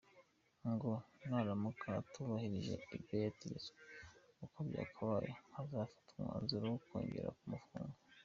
[0.71, 0.91] Ngo
[1.27, 3.79] naramuka atubahirije ibyo yategetswe
[4.45, 7.97] uko byakabaye hazafatwa umwanzuro wo kongera kumufunga.